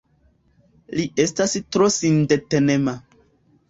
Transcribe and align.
Li 0.95 1.05
estas 1.25 1.55
tro 1.77 1.93
sindetenema. 2.01 3.01